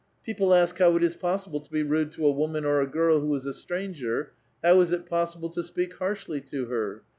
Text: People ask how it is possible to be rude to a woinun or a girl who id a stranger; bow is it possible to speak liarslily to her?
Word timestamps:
People 0.25 0.51
ask 0.51 0.79
how 0.79 0.95
it 0.95 1.03
is 1.03 1.15
possible 1.15 1.59
to 1.59 1.69
be 1.69 1.83
rude 1.83 2.11
to 2.13 2.25
a 2.25 2.33
woinun 2.33 2.65
or 2.65 2.81
a 2.81 2.87
girl 2.89 3.19
who 3.19 3.35
id 3.35 3.45
a 3.45 3.53
stranger; 3.53 4.31
bow 4.63 4.81
is 4.81 4.91
it 4.91 5.05
possible 5.05 5.49
to 5.49 5.61
speak 5.61 5.93
liarslily 5.93 6.43
to 6.47 6.65
her? 6.65 7.03